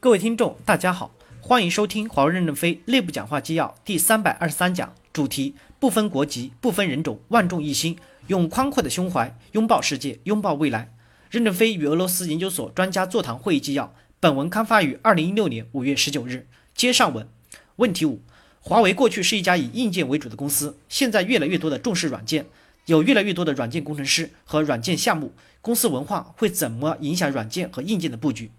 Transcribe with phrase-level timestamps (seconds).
[0.00, 1.10] 各位听众，大家好，
[1.40, 7.98] 欢迎收听华为任正非内部讲话纪要第三百二十三讲，主题不分国籍、不分人种，万众一心，
[8.28, 10.94] 用宽阔的胸怀拥抱世界，拥抱未来。
[11.30, 13.92] 任正非与俄罗斯研究所专家座谈会议纪要。
[14.20, 16.46] 本文刊发于二零一六年五月十九日。
[16.76, 17.28] 接上文。
[17.74, 18.22] 问题五：
[18.60, 22.46] 华为过去是一家以硬件为主的公司，现在越来越多的重视软件，
[22.86, 28.52] 有越来越多的软件工程师和软件项目，公司文化会怎么影响软件和硬件的布局？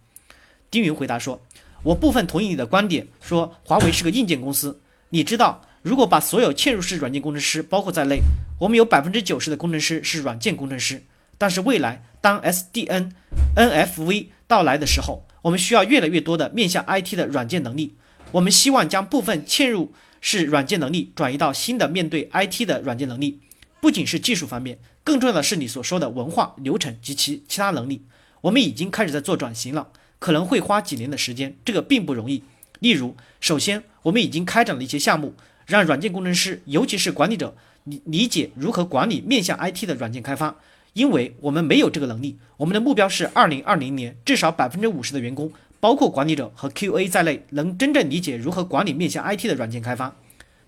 [0.71, 1.41] 丁云回答说
[1.83, 4.81] ：“我部分同意你的观点，说华为是个硬件公司。
[5.09, 8.19] 你知道，如果把所有嵌入式软件工程师包括在内，
[8.59, 11.03] 我们有百分之九十的工程师是软件工程师。
[11.37, 13.11] 但是未来当 SDN、
[13.55, 17.95] NFV 到来的时候，我们需要越来越多的面向 IT 的软件能力。
[18.33, 23.39] 我们希望将部分嵌入式软件能力转移到新的面对 IT 的软件能力，
[23.81, 28.03] 不仅是技术方面，更重要的是你所说的文化、流程及其其他能力。
[28.41, 29.87] 我们已经开始在做转型了。”
[30.19, 32.43] 可能会花几年的时间，这个并不容易。
[32.79, 35.33] 例如，首先，我们已经开展了一些项目，
[35.65, 40.55] 让软件工程师，尤其是管理者理理解如何管理面向 IT 的软件开发。
[40.93, 50.15] 因为我们没有这个能力，我们的目标是二零二零年至少百分之五十的员工，包括管理者和 QA 在内，能真正理解如何管理面向 IT 的软件开发。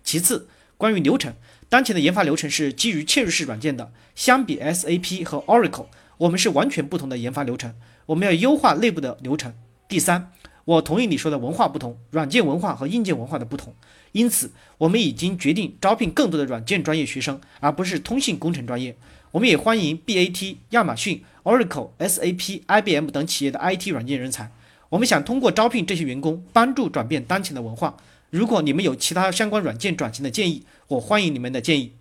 [0.03, 1.33] 其次，关于流程，
[1.69, 5.88] 当前的研发流程是基于嵌入式软件的，相比 SAP 和 Oracle，
[6.22, 7.73] 我们是完全不同的研发流程。
[8.05, 9.53] 我们要优化内部的流程。
[9.88, 10.31] 第三，
[10.66, 13.73] 我同意你说的文化不同，软件文化和硬件文化的不同。
[14.11, 18.95] 因此，我们已经决定招聘更多的软件专业学生，而不是通信工程专业。
[19.31, 24.52] 我们也欢迎 BAT、亚马逊、Oracle、SAP、IBM 等企业的 IT 软件人才。
[24.89, 27.97] 我们想通过招聘这些员工，帮助转变当前的文化。
[28.30, 31.94] 如果你们有其他相关软件转型的建议，我欢迎你们的建议。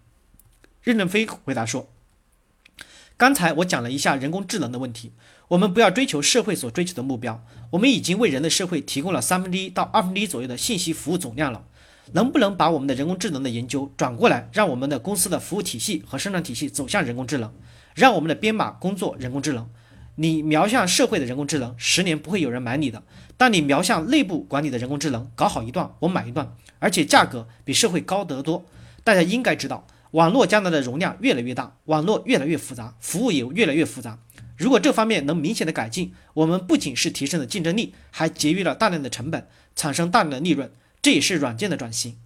[0.83, 1.89] 任正非回答说
[3.21, 5.13] ：“刚才我讲了一下人工智能的问题。”
[5.49, 11.65] 我们不要追求社会所追求的目标，我们已经为人类社会提供了三分之一到二分之一左右的信息服务总量了。
[12.13, 17.53] 能不能把我们的人工智能的研究转过来，让我们的公司的服务体系和生产体系走向人工智能，
[17.95, 19.69] 让我们的编码工作人工智能？
[20.15, 23.01] 你瞄向社会的人工智能，十年不会有人买你的；
[23.37, 28.65] 但你瞄向内部管理的人工智能，搞好一段，我买一段，而且价格比社会高得多。
[29.05, 34.19] 大家应该知道，网络将来的容量越来越大，网络越来越复杂，服务也越来越复杂。
[34.57, 42.17] 如果这方面能明显的改进，我们不仅是提升了竞争力，还节约了大量的成本，产生大量的利润，这也是软件的转型。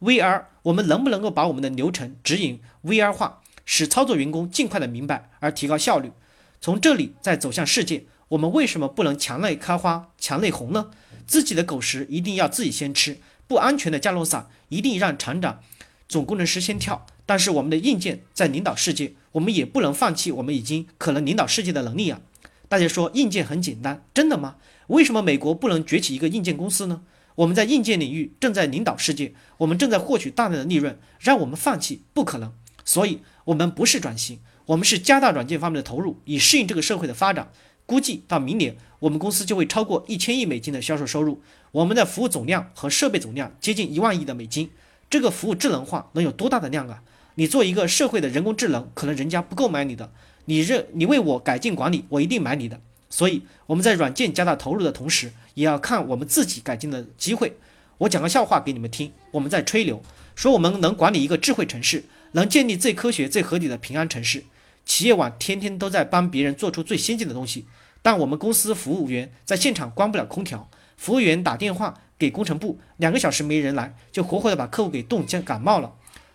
[0.00, 6.12] VR，我们能不能够把我们的流程指引 VR 化，使操作员工尽快的明白而提高效率？
[6.60, 10.90] 从这里再走向世界，我们为什么不能墙内开花墙内红呢？
[11.26, 15.60] 自己的狗食一定要自己先吃，不安全的降落伞一定让厂长、
[16.08, 17.06] 总工程师先跳。
[17.24, 22.20] 但是我们的硬件在领导世界，我们也不能放弃我们已经可能领导世界的能力啊！
[22.68, 24.56] 大家说硬件很简单，真的吗？
[24.88, 27.02] 为什么美国不能崛起一个硬件公司呢？
[27.36, 32.52] 我们在硬件领域正在领导世界，我们正在获取大量的利润，让我们放弃不可能。
[32.84, 37.52] 所以，我们不是转型，我们是加大软件方面的投入，以适应这个社会的发展。
[37.86, 41.40] 估计到明年，我们公司就会超过一千亿美金的销售收入，
[41.72, 44.70] 我们的服务总量和设备总量接近一万亿的美金。
[45.08, 47.02] 这个服务智能化能有多大的量啊？
[47.34, 50.12] 你做一个社会的人工智能，可能人家不购买你的。
[50.44, 52.80] 你认你为我改进管理，我一定买你的。
[53.08, 57.56] 所以我们在软件加大投入的同时，也要看我们自己改进的机会。
[57.98, 59.12] 我讲个笑话给你们听。
[59.30, 60.02] 我们在吹牛，
[60.34, 64.44] 说我们能管理一个智慧城市，能建立最科学、最合理的平安城市。
[64.84, 67.66] 企业网天天都在帮别人做出最先进的东西，
[68.02, 75.92] 但我们公司服务员在现场关不了空调，服务员打电话给工程部，两个小时没人来，就活活的把客户给冻僵感冒了。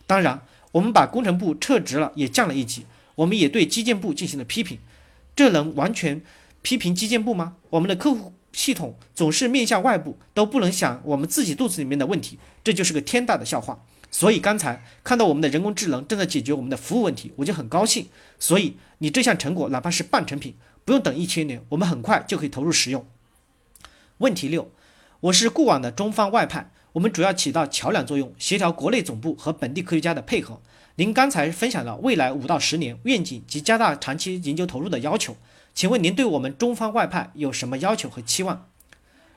[0.07, 0.41] 当然。
[0.77, 2.85] 我们把工程部撤职了，也降了一级。
[3.15, 4.77] 我们也对基建部进行了批评，
[5.35, 6.21] 这能完全
[6.61, 7.55] 批评基建部吗？
[7.71, 13.83] 我们的客户系统总是面向外部，都不能想我们自己肚子里面的问题，这就是个天大的笑话。
[14.11, 18.07] 所以刚才看到我们的人工智能正在解决我们的服务问题，我就很高兴。
[18.37, 20.53] 所以你这项成果哪怕是半成品，
[20.85, 23.03] 不用等一千年，我们很快就可以投入使用。
[24.19, 24.69] 问题六，
[25.21, 26.69] 我是固网的中方外派。
[26.97, 30.59] 我们主要起到桥梁作用，协调国内总部和本地科学家的配合。
[30.95, 35.37] 您刚才分享了未来五到十年愿景及加大长期研究投入的要求，
[35.75, 38.67] 请问您对我们中方外派有什么要求和期望？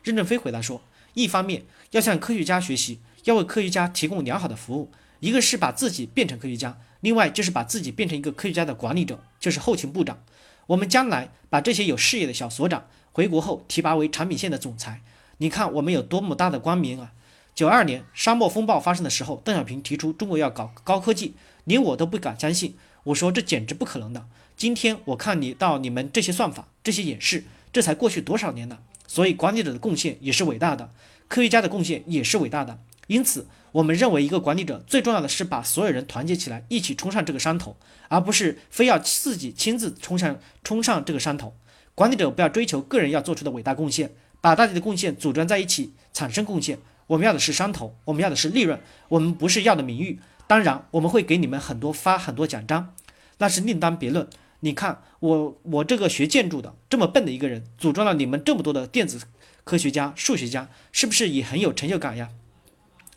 [0.02, 0.80] 任正非回答说：
[1.12, 10.22] 一方面要向科学家学习，要为科学家提供良好的服务，一个是把自己变成科学家，另外就是把自己变成一个科学家的管理者，就是后勤部长。
[10.68, 15.02] 我们将来把这些有事业的小所长回国后提拔为产品线的总裁，
[15.36, 17.12] 你看我们有多么大的光明啊！
[17.54, 22.76] 九二年沙漠风暴发生的时候，邓小平提出中国要搞高科技，连我都不敢相信。
[23.04, 24.26] 我说这简直不可能的。
[24.56, 28.78] 今天我看你到你们这些算法、这些演示，这才过去多少年呢？
[29.06, 30.90] 所以，管理者的贡献也是伟大的，
[31.28, 32.78] 科学家的贡献也是伟大的。
[33.08, 37.76] 因此，我们认为一个管理者最重要的是把所有人团结起来，一起冲上这个山头，
[38.08, 41.54] 而不是非要自己亲自冲上冲上这个山头。
[41.94, 46.78] 管理者不要追求个人要做出的伟大贡献，把大家的贡献组装在一起产生贡献。
[47.10, 50.20] 我们要的是山头，我们要的是利润，我们不是要的名誉。
[50.46, 52.94] 当然，我们会给你们很多发很多奖章，
[53.38, 54.28] 那是另当别论。
[54.60, 59.20] 你看我我这个学建筑的这么笨的一个人，组装了你们这么多的电子
[59.64, 62.28] 科学家、数学家，是不是也很有成就感呀？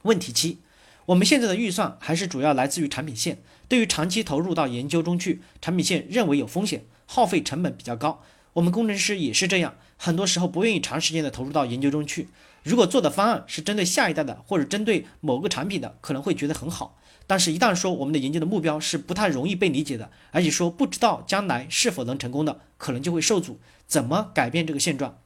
[0.01, 0.57] 问题七，
[1.05, 3.43] 我们现在的预算还是主要来自于产品线。
[3.67, 8.23] 对于长期投入到研究中去，产品线认为有风险，耗费成本比较高。
[8.53, 12.27] 我们工程师也是这样，很多时候不愿意长时间的投入到研究中去。
[12.63, 16.97] 如果做的方案是针对下一代的，或者针对某个产品的，可能会觉得很好。
[17.25, 23.59] 但是，一旦说我们的研究的目标是不太容易被理解的，而且说不知道将来是否能成功的，可能就会受阻。
[23.87, 25.17] 怎么改变这个现状？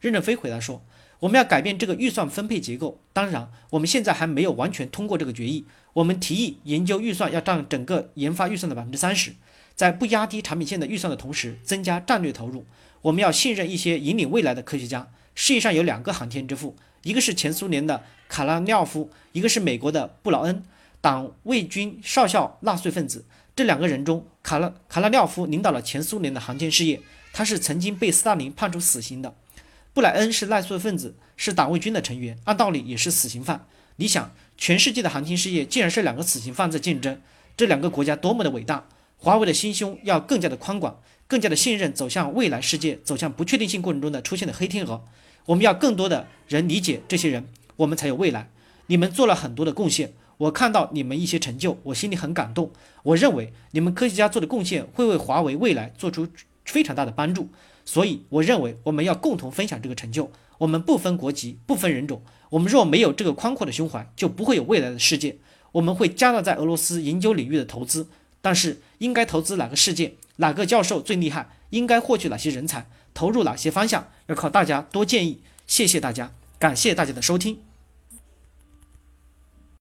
[0.00, 0.82] 任正非回答说。
[1.20, 5.64] 我们要改变这个预算分配结构，当然，我们现在还没有完全通过这个决议。
[5.94, 9.32] 我们提议研究预算要占整个研发预算的百分之三十，
[9.78, 12.66] 在不压低产品线的预算的同时，增加战略投入。
[13.00, 15.06] 我们要信任一些引领未来的科学家。
[15.36, 20.64] 世界上有两个航天之父，一个是前苏联的卡拉廖夫，一个是美国的布劳恩，
[21.00, 23.24] 党卫军少校纳粹分子。
[23.54, 27.00] 这两个人中，卡拉卡拉廖夫领导了前苏联的航天事业，
[27.32, 29.36] 他是曾经被斯大林判处死刑的。
[29.94, 33.64] 布莱恩是纳粹分子，是党卫军的成员，按道理也是死刑犯。
[33.94, 37.20] 你想，全世界的航天事业竟然是两个死刑犯在竞争，
[37.56, 38.88] 这两个国家多么的伟大！
[39.20, 45.04] 华为的心胸要更加的宽广，更加的信任走向未来世界、走向不确定性过程中的出现的黑天鹅。
[45.46, 48.48] 我们要更多的人理解这些人，我们才有未来。
[48.86, 52.70] 你们做了很多的贡献，我看到你们一些成就，我心里很感动。
[53.02, 56.28] 我认为你们科学家做的贡献会为华为未来做出
[56.64, 57.48] 非常大的帮助。
[57.84, 60.30] 所以，我认为我们要共同分享这个成就。
[60.58, 62.22] 我们不分国籍，不分人种。
[62.50, 65.38] 我们若没有这个宽阔的胸怀，就不会有未来的世界。
[65.72, 68.08] 我们会加大在俄罗斯研究领域的投资，
[68.48, 75.42] 但是应该投资哪个世界，哪个教授最厉害，应该获取哪些人才，投入哪些方向，要靠大家多建议。
[75.66, 77.67] 谢谢大家，感谢大家的收听。